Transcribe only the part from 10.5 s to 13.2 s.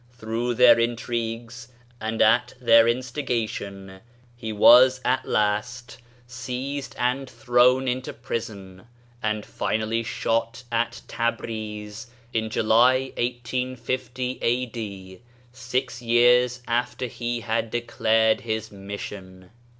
at Tabriz, in July,